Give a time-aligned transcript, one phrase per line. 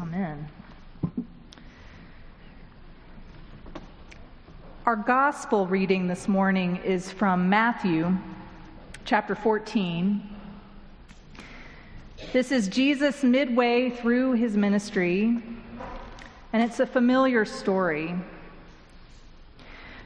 [0.00, 0.48] Amen.
[4.86, 8.16] Our gospel reading this morning is from Matthew
[9.04, 10.22] chapter 14.
[12.32, 15.42] This is Jesus midway through his ministry,
[16.52, 18.14] and it's a familiar story.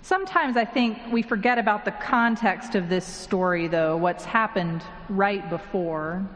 [0.04, 5.48] Sometimes I think we forget about the context of this story, though, what's happened right
[5.48, 6.28] before.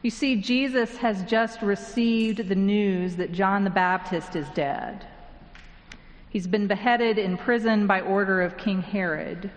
[0.00, 5.06] You see, Jesus has just received the news that John the Baptist is dead.
[6.30, 9.50] He's been beheaded in prison by order of King Herod.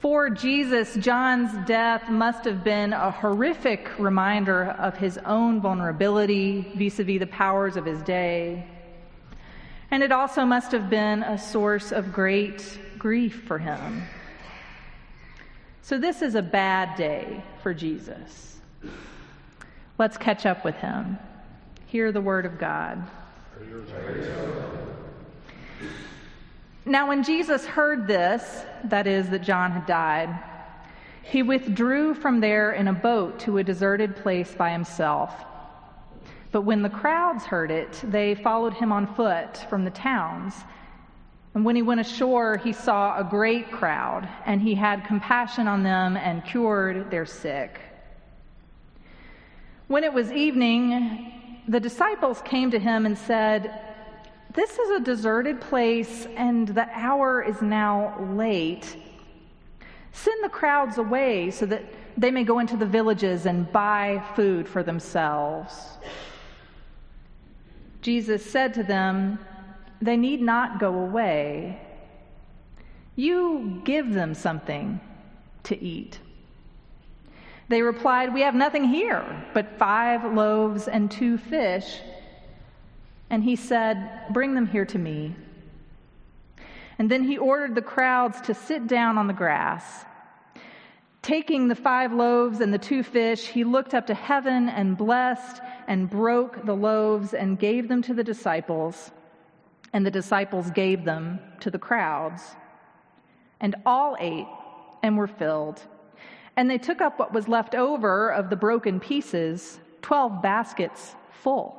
[0.00, 6.98] For Jesus, John's death must have been a horrific reminder of his own vulnerability vis
[6.98, 8.66] a vis the powers of his day.
[9.92, 14.02] And it also must have been a source of great grief for him.
[15.82, 18.56] So, this is a bad day for Jesus.
[19.98, 21.18] Let's catch up with him.
[21.88, 23.02] Hear the word of God.
[26.86, 30.42] Now, when Jesus heard this, that is, that John had died,
[31.22, 35.34] he withdrew from there in a boat to a deserted place by himself.
[36.52, 40.54] But when the crowds heard it, they followed him on foot from the towns
[41.54, 45.82] and when he went ashore, he saw a great crowd, and he had compassion on
[45.82, 47.78] them and cured their sick.
[49.88, 53.78] When it was evening, the disciples came to him and said,
[54.54, 58.96] This is a deserted place, and the hour is now late.
[60.12, 61.84] Send the crowds away so that
[62.16, 65.98] they may go into the villages and buy food for themselves.
[68.02, 69.38] Jesus said to them,
[70.02, 71.80] they need not go away.
[73.14, 75.00] You give them something
[75.62, 76.18] to eat.
[77.68, 82.00] They replied, We have nothing here but five loaves and two fish.
[83.30, 85.36] And he said, Bring them here to me.
[86.98, 90.04] And then he ordered the crowds to sit down on the grass.
[91.22, 95.62] Taking the five loaves and the two fish, he looked up to heaven and blessed
[95.86, 99.12] and broke the loaves and gave them to the disciples
[99.92, 102.56] and the disciples gave them to the crowds.
[103.60, 104.46] And all ate
[105.02, 105.82] and were filled.
[106.56, 111.78] And they took up what was left over of the broken pieces, 12 baskets full.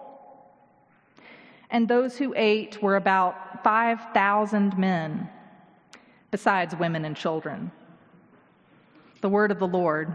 [1.69, 5.29] And those who ate were about 5,000 men,
[6.29, 7.71] besides women and children.
[9.23, 10.13] The word of the Lord.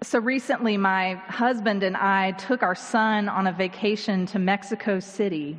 [0.00, 5.54] So recently, my husband and I took our son on a vacation to Mexico City.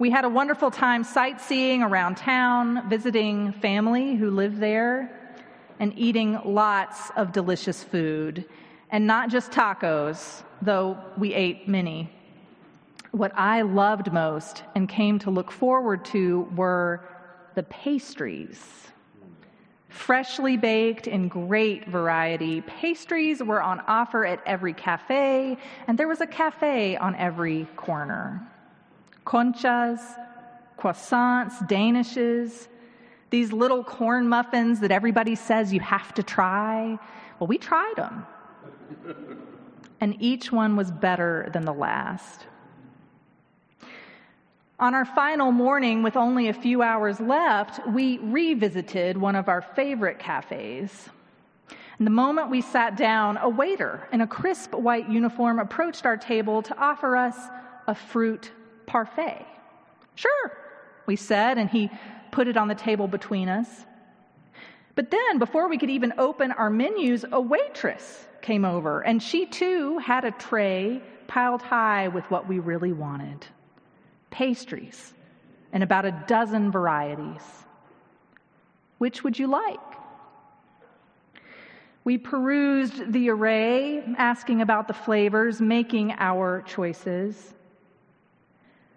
[0.00, 5.36] We had a wonderful time sightseeing around town, visiting family who live there,
[5.78, 8.44] and eating lots of delicious food.
[8.90, 12.10] And not just tacos, though we ate many.
[13.14, 17.08] What I loved most and came to look forward to were
[17.54, 18.88] the pastries
[19.88, 22.60] freshly baked in great variety.
[22.62, 28.44] Pastries were on offer at every cafe, and there was a cafe on every corner.
[29.24, 30.00] Conchas,
[30.76, 32.66] croissants, danishes,
[33.30, 36.98] these little corn muffins that everybody says you have to try.
[37.38, 38.26] Well, we tried them.
[40.00, 42.46] and each one was better than the last.
[44.80, 49.62] On our final morning, with only a few hours left, we revisited one of our
[49.62, 51.10] favorite cafes.
[51.98, 56.16] And the moment we sat down, a waiter in a crisp white uniform approached our
[56.16, 57.38] table to offer us
[57.86, 58.50] a fruit
[58.86, 59.46] parfait.
[60.16, 60.58] Sure,
[61.06, 61.88] we said, and he
[62.32, 63.68] put it on the table between us.
[64.96, 69.46] But then, before we could even open our menus, a waitress came over, and she
[69.46, 73.46] too had a tray piled high with what we really wanted
[74.34, 75.14] pastries,
[75.72, 77.42] and about a dozen varieties.
[78.98, 79.78] Which would you like?
[82.02, 87.54] We perused the array, asking about the flavors, making our choices.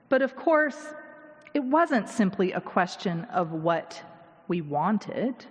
[0.10, 0.94] But of course,
[1.54, 4.02] it wasn't simply a question of what
[4.48, 5.46] we wanted,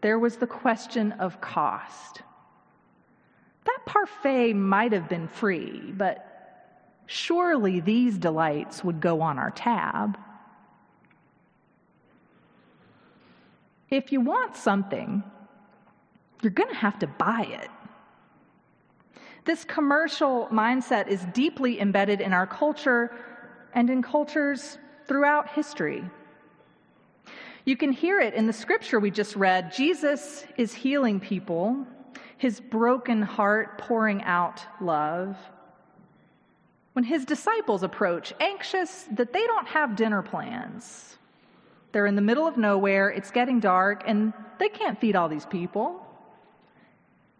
[0.00, 2.22] there was the question of cost.
[3.64, 6.29] That parfait might have been free, but
[7.12, 10.16] Surely these delights would go on our tab.
[13.90, 15.24] If you want something,
[16.40, 17.68] you're going to have to buy it.
[19.44, 23.10] This commercial mindset is deeply embedded in our culture
[23.74, 24.78] and in cultures
[25.08, 26.08] throughout history.
[27.64, 29.72] You can hear it in the scripture we just read.
[29.72, 31.88] Jesus is healing people,
[32.36, 35.36] his broken heart pouring out love.
[37.00, 41.16] When his disciples approach, anxious that they don't have dinner plans,
[41.92, 45.46] they're in the middle of nowhere, it's getting dark, and they can't feed all these
[45.46, 46.06] people.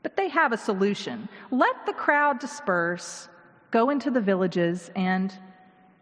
[0.02, 1.28] But they have a solution.
[1.50, 3.28] Let the crowd disperse,
[3.70, 5.30] go into the villages, and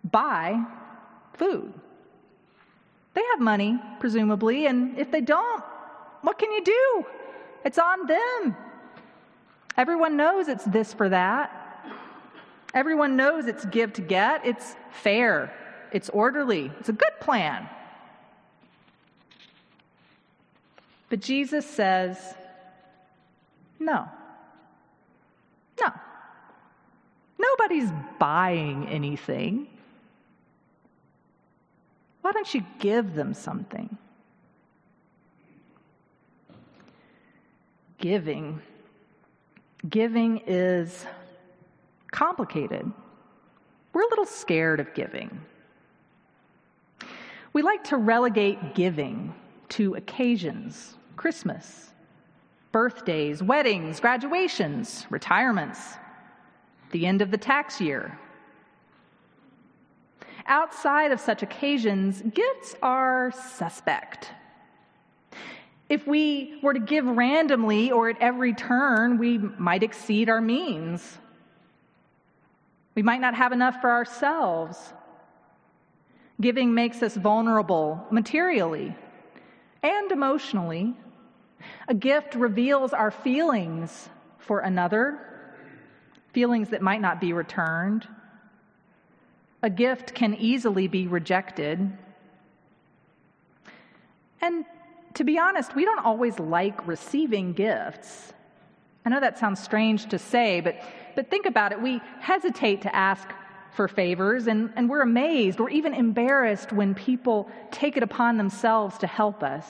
[0.04, 0.64] buy
[1.34, 1.74] food.
[3.14, 5.64] They have money, presumably, and if they don't,
[6.22, 7.06] what can you do?
[7.64, 8.56] It's on them.
[9.76, 11.57] Everyone knows it's this for that.
[12.74, 14.44] Everyone knows it's give to get.
[14.46, 15.52] It's fair.
[15.92, 16.70] It's orderly.
[16.80, 17.68] It's a good plan.
[21.08, 22.18] But Jesus says,
[23.78, 24.06] no.
[25.80, 25.92] No.
[27.38, 29.68] Nobody's buying anything.
[32.20, 33.96] Why don't you give them something?
[37.98, 38.60] Giving.
[39.88, 41.06] Giving is
[42.10, 42.90] complicated.
[43.92, 45.40] We're a little scared of giving.
[47.52, 49.34] We like to relegate giving
[49.70, 51.90] to occasions Christmas,
[52.72, 55.94] birthdays, weddings, graduations, retirements,
[56.92, 58.18] the end of the tax year.
[60.46, 64.30] Outside of such occasions, gifts are suspect.
[65.88, 71.18] If we were to give randomly or at every turn, we might exceed our means.
[72.98, 74.92] We might not have enough for ourselves.
[76.40, 78.92] Giving makes us vulnerable materially
[79.84, 80.96] and emotionally.
[81.86, 84.08] A gift reveals our feelings
[84.38, 85.16] for another,
[86.32, 88.08] feelings that might not be returned.
[89.62, 91.96] A gift can easily be rejected.
[94.40, 94.64] And
[95.14, 98.32] to be honest, we don't always like receiving gifts.
[99.04, 100.74] I know that sounds strange to say, but,
[101.18, 101.82] but think about it.
[101.82, 103.28] We hesitate to ask
[103.72, 108.98] for favors, and, and we're amazed or even embarrassed when people take it upon themselves
[108.98, 109.66] to help us.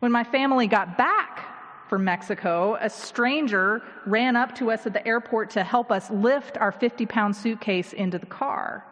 [0.00, 5.06] When my family got back from Mexico, a stranger ran up to us at the
[5.06, 8.84] airport to help us lift our 50 pound suitcase into the car.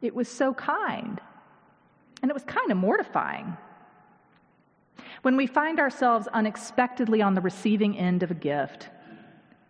[0.00, 1.20] It was so kind,
[2.20, 3.56] and it was kind of mortifying.
[5.22, 8.90] When we find ourselves unexpectedly on the receiving end of a gift,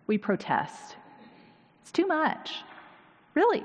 [0.06, 0.96] we protest.
[1.82, 2.54] It's too much.
[3.34, 3.62] Really,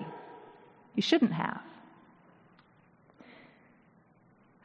[0.95, 1.62] you shouldn't have.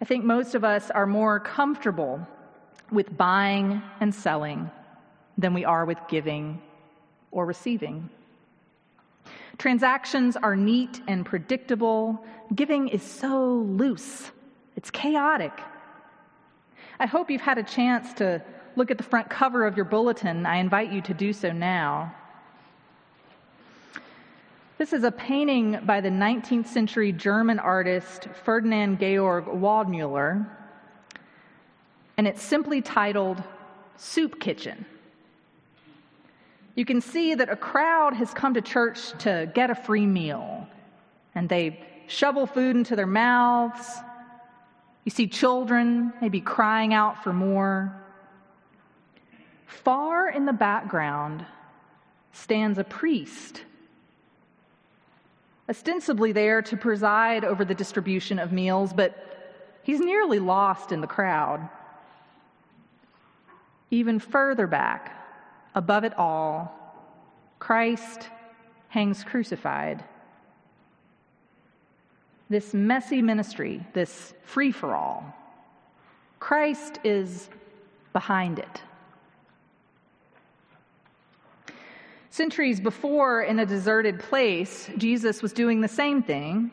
[0.01, 2.27] I think most of us are more comfortable
[2.91, 4.71] with buying and selling
[5.39, 6.61] than we are with giving
[7.31, 8.11] or receiving.
[9.59, 12.25] Transactions are neat and predictable.
[12.55, 14.31] Giving is so loose,
[14.77, 15.53] it's chaotic.
[16.99, 18.43] I hope you've had a chance to
[18.77, 20.47] look at the front cover of your bulletin.
[20.47, 22.15] I invite you to do so now.
[24.79, 30.49] This is a painting by the 19th century German artist Ferdinand Georg Waldmuller,
[32.17, 33.43] and it's simply titled
[33.97, 34.85] Soup Kitchen.
[36.75, 40.67] You can see that a crowd has come to church to get a free meal,
[41.35, 41.79] and they
[42.09, 43.87] shovel food into their mouths.
[45.05, 48.02] You see children maybe crying out for more.
[49.73, 51.45] Far in the background
[52.33, 53.63] stands a priest
[55.69, 59.17] ostensibly there to preside over the distribution of meals, but
[59.83, 61.67] he's nearly lost in the crowd.
[63.91, 65.17] Even further back,
[65.75, 66.79] above it all,
[67.59, 68.29] Christ
[68.89, 70.05] hangs crucified.
[72.51, 75.35] This messy ministry, this free for all,
[76.39, 77.49] Christ is
[78.13, 78.83] behind it.
[82.33, 86.71] Centuries before, in a deserted place, Jesus was doing the same thing.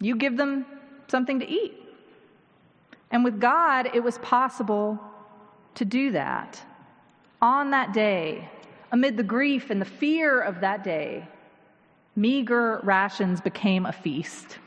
[0.00, 0.64] You give them
[1.08, 1.74] something to eat.
[3.10, 4.98] And with God, it was possible
[5.74, 6.58] to do that.
[7.42, 8.48] On that day,
[8.92, 11.28] amid the grief and the fear of that day,
[12.16, 14.58] meager rations became a feast.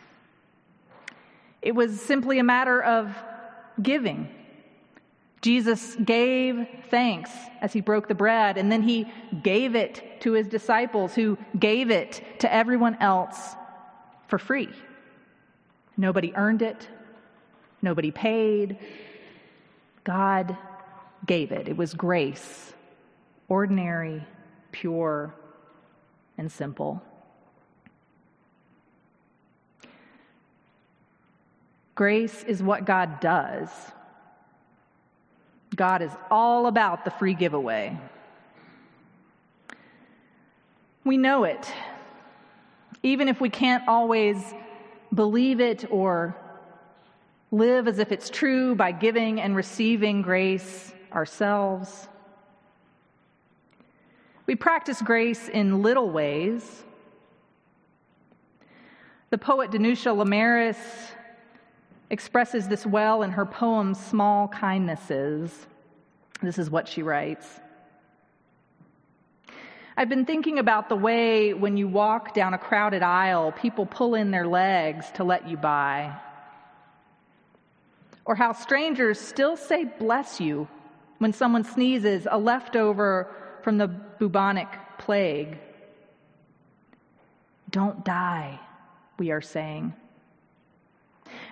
[1.63, 3.11] It was simply a matter of
[3.81, 4.29] giving
[5.41, 7.29] Jesus gave thanks
[7.61, 9.11] as he broke the bread, and then he
[9.43, 13.55] gave it to his disciples, who gave it to everyone else
[14.27, 14.69] for free.
[15.95, 16.87] Nobody earned it,
[17.81, 18.77] nobody paid.
[20.03, 20.57] God
[21.25, 21.67] gave it.
[21.67, 22.73] It was grace,
[23.49, 24.25] ordinary,
[24.71, 25.33] pure,
[26.37, 27.01] and simple.
[31.95, 33.69] Grace is what God does.
[35.77, 37.95] God is all about the free giveaway.
[41.05, 41.71] We know it.
[43.03, 44.37] Even if we can't always
[45.13, 46.35] believe it or
[47.51, 52.07] live as if it's true by giving and receiving grace ourselves.
[54.47, 56.83] We practice grace in little ways.
[59.29, 60.77] The poet Danusha Laméris
[62.09, 65.67] expresses this well in her poem Small Kindnesses.
[66.41, 67.59] This is what she writes.
[69.99, 74.13] I've been thinking about the way when you walk down a crowded aisle, people pull
[74.13, 76.15] in their legs to let you by.
[78.23, 80.67] Or how strangers still say bless you
[81.17, 83.33] when someone sneezes, a leftover
[83.63, 84.67] from the bubonic
[84.99, 85.57] plague.
[87.71, 88.59] Don't die,
[89.17, 89.93] we are saying.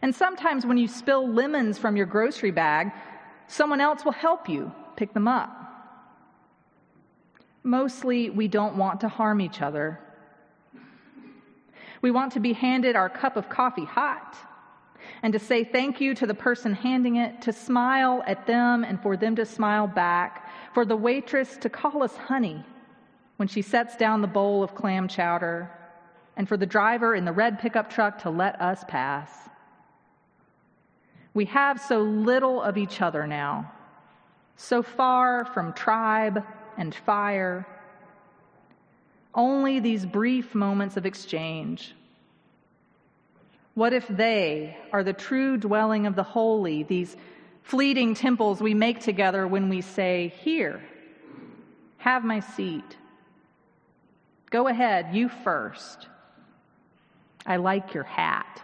[0.06, 2.92] And sometimes when you spill lemons from your grocery bag,
[3.48, 5.50] someone else will help you pick them up.
[7.64, 10.00] Mostly, we don't want to harm each other.
[12.04, 14.38] We want to be handed our cup of coffee hot
[15.24, 19.02] and to say thank you to the person handing it, to smile at them and
[19.02, 22.64] for them to smile back, for the waitress to call us honey
[23.38, 25.68] when she sets down the bowl of clam chowder,
[26.38, 29.50] and for the driver in the red pickup truck to let us pass.
[31.36, 33.72] We have so little of each other now,
[34.56, 36.42] so far from tribe
[36.78, 37.68] and fire.
[39.34, 41.94] Only these brief moments of exchange.
[43.74, 47.18] What if they are the true dwelling of the holy, these
[47.64, 50.82] fleeting temples we make together when we say, Here,
[51.98, 52.96] have my seat.
[54.52, 56.08] Go ahead, you first.
[57.46, 58.62] I like your hat.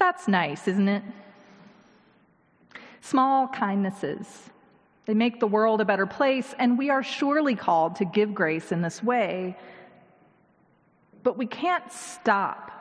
[0.00, 1.02] That's nice, isn't it?
[3.02, 4.26] Small kindnesses.
[5.04, 8.72] They make the world a better place, and we are surely called to give grace
[8.72, 9.58] in this way.
[11.22, 12.72] But we can't stop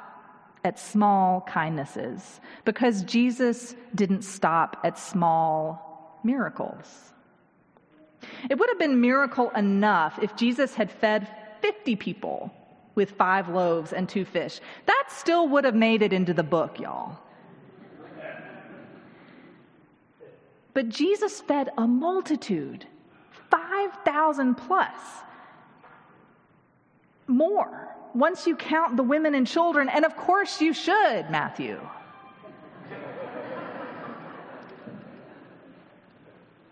[0.64, 7.12] at small kindnesses because Jesus didn't stop at small miracles.
[8.50, 11.28] It would have been miracle enough if Jesus had fed
[11.62, 12.54] 50 people
[13.00, 14.60] with five loaves and two fish.
[14.86, 17.18] That still would have made it into the book, y'all.
[20.74, 22.86] But Jesus fed a multitude,
[23.50, 24.98] 5,000 plus.
[27.28, 31.80] More, once you count the women and children, and of course you should, Matthew.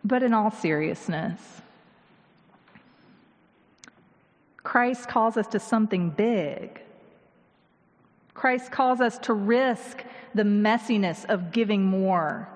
[0.04, 1.40] but in all seriousness,
[4.68, 6.82] Christ calls us to something big.
[8.34, 10.04] Christ calls us to risk
[10.36, 12.50] the messiness of giving more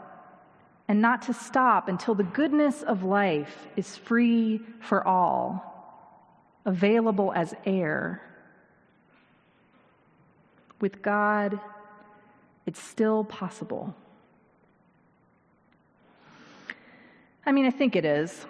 [0.89, 6.03] and not to stop until the goodness of life is free for all,
[6.65, 8.21] available as air.
[10.81, 11.61] With God,
[12.65, 13.95] it's still possible.
[17.45, 18.45] I mean, I think it is.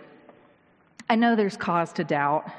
[1.07, 2.51] I know there's cause to doubt.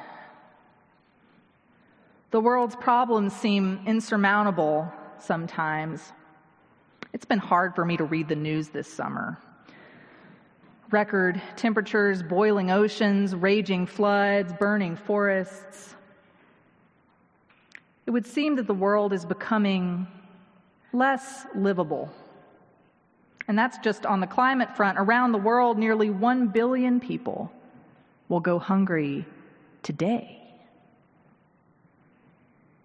[2.32, 6.12] The world's problems seem insurmountable sometimes.
[7.12, 9.38] It's been hard for me to read the news this summer.
[10.90, 15.94] Record temperatures, boiling oceans, raging floods, burning forests.
[18.06, 20.06] It would seem that the world is becoming
[20.94, 22.10] less livable.
[23.46, 24.98] And that's just on the climate front.
[24.98, 27.52] Around the world, nearly 1 billion people
[28.30, 29.26] will go hungry
[29.82, 30.41] today.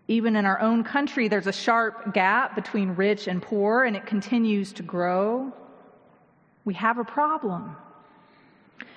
[0.07, 4.05] Even in our own country, there's a sharp gap between rich and poor, and it
[4.05, 5.51] continues to grow.
[6.63, 7.75] We have a problem.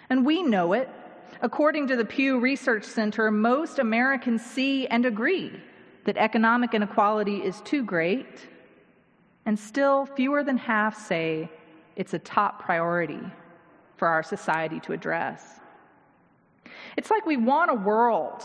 [0.09, 0.88] And we know it.
[1.43, 5.52] According to the Pew Research Center, most Americans see and agree
[6.05, 8.49] that economic inequality is too great,
[9.47, 11.50] and still fewer than half say
[11.97, 13.21] it's a top priority
[13.97, 15.61] for our society to address.
[16.97, 18.43] It's like we want a world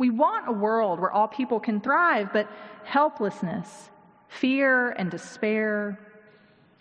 [0.00, 2.48] we want a world where all people can thrive, but
[2.84, 3.90] helplessness,
[4.28, 6.00] fear, and despair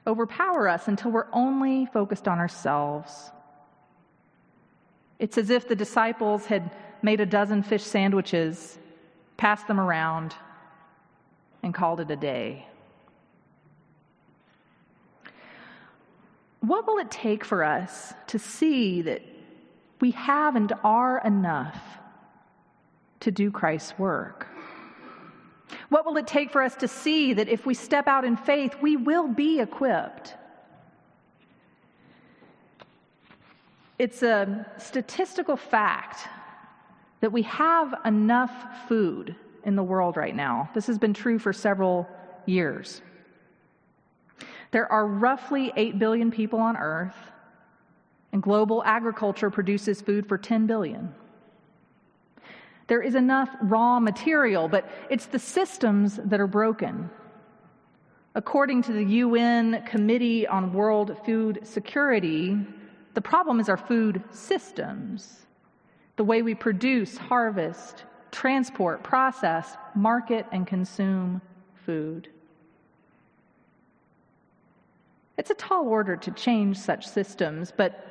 [0.07, 3.29] overpower us until we're only focused on ourselves.
[5.19, 6.71] It's as if the disciples had
[7.01, 8.79] made a dozen fish sandwiches,
[9.35, 10.33] passed them around,
[11.61, 12.65] and called it a day.
[16.61, 19.21] What will it take for us to see that
[19.99, 21.99] we have and are enough
[23.21, 24.47] to do Christ's work.
[25.89, 28.75] What will it take for us to see that if we step out in faith,
[28.81, 30.35] we will be equipped?
[33.97, 36.27] It's a statistical fact
[37.19, 39.35] that we have enough food
[39.65, 40.69] in the world right now.
[40.73, 42.07] This has been true for several
[42.45, 43.01] years.
[44.71, 47.15] There are roughly 8 billion people on earth,
[48.31, 51.13] and global agriculture produces food for 10 billion.
[52.89, 57.09] There is enough raw material, but it's the systems that are broken.
[58.33, 62.57] According to the UN Committee on World Food Security,
[63.13, 65.45] the problem is our food systems
[66.15, 71.41] the way we produce, harvest, transport, process, market, and consume
[71.85, 72.27] food.
[75.37, 78.05] It's a tall order to change such systems, but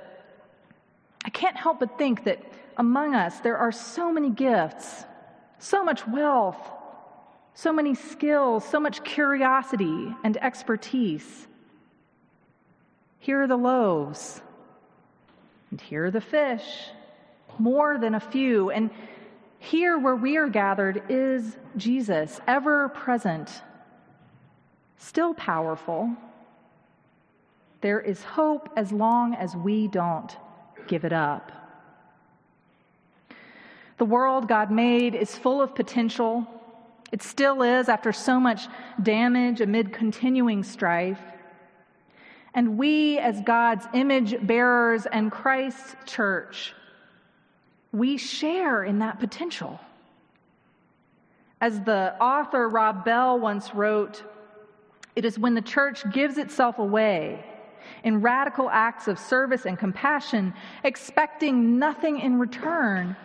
[1.25, 2.41] I can't help but think that
[2.79, 5.05] among us there are so many gifts,
[5.59, 6.59] so much wealth,
[7.55, 11.47] so many skills, so much curiosity and expertise.
[13.19, 14.41] Here are the loaves,
[15.71, 16.63] and here are the fish,
[17.59, 18.71] more than a few.
[18.71, 18.91] And
[19.59, 23.51] here where we are gathered is Jesus, ever present,
[24.97, 26.17] still powerful
[27.81, 30.37] there is hope as long as we don't
[30.87, 31.53] give it up.
[33.99, 36.47] The world God made is full of potential.
[37.11, 38.69] It still is after so much
[39.03, 41.21] damage amid continuing strife.
[42.55, 46.75] And we, as God's image bearers and Christ's church,
[47.93, 49.81] we share in that potential.
[51.61, 54.23] As the author Rob Bell once wrote,
[55.17, 57.45] it is when the church gives itself away
[58.05, 63.17] in radical acts of service and compassion, expecting nothing in return,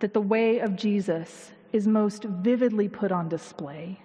[0.00, 4.02] that the way of Jesus is most vividly put on display.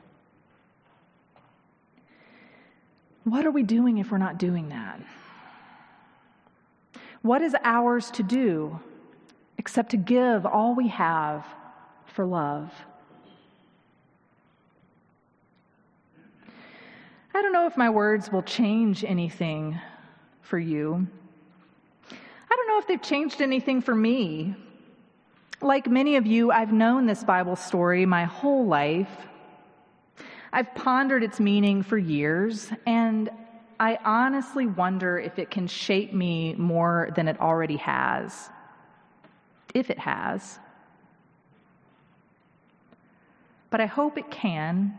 [3.24, 5.02] What are we doing if we're not doing that?
[7.24, 8.80] What is ours to do
[9.58, 11.44] except to give all we have
[12.06, 12.72] for love?
[17.34, 19.80] I don't know if my words will change anything
[20.42, 21.08] for you.
[22.12, 24.56] I don't know if they've changed anything for me.
[25.62, 29.28] Like many of you, I've known this Bible story my whole life.
[30.52, 33.30] I've pondered its meaning for years, and
[33.80, 38.50] I honestly wonder if it can shape me more than it already has.
[39.74, 40.60] If it has.
[43.70, 44.94] But I hope it can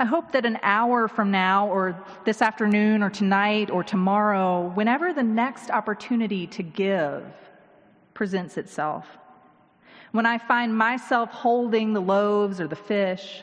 [0.00, 1.94] I hope that an hour from now, or
[2.24, 7.22] this afternoon, or tonight, or tomorrow, whenever the next opportunity to give
[8.20, 9.06] presents itself,
[10.12, 13.42] when I find myself holding the loaves or the fish,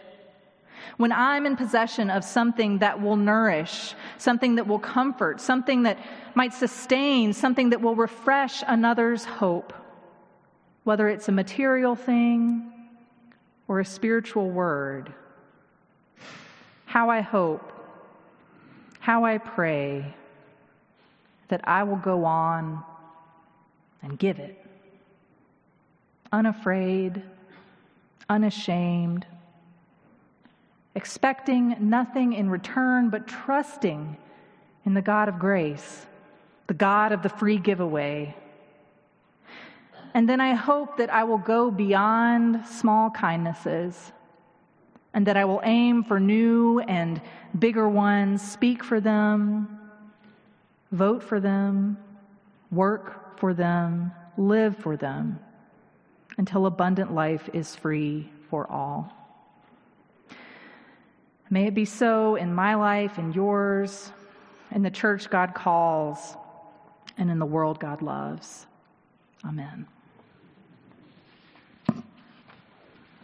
[0.98, 5.98] when I'm in possession of something that will nourish, something that will comfort, something that
[6.36, 9.74] might sustain, something that will refresh another's hope,
[10.84, 12.72] whether it's a material thing
[13.68, 15.12] or a spiritual word
[16.86, 17.74] how I hope,
[19.00, 20.14] how I pray
[21.48, 22.84] that I will go on
[24.04, 24.67] and give it.
[26.32, 27.24] Unafraid,
[28.30, 29.26] unashamed,
[30.96, 34.18] expecting nothing in return but trusting
[34.86, 36.06] in the God of grace,
[36.68, 38.36] the God of the free giveaway.
[40.14, 44.12] And then I hope that I will go beyond small kindnesses
[45.14, 47.22] and that I will aim for new and
[47.58, 49.80] bigger ones, speak for them,
[50.92, 51.98] vote for them,
[52.72, 55.40] work for them, live for them,
[56.38, 59.12] until abundant life is free for all.
[61.50, 64.12] May it be so in my life, in yours,
[64.72, 66.36] in the church God calls,
[67.18, 68.68] and in the world God loves.
[69.46, 69.88] Amen.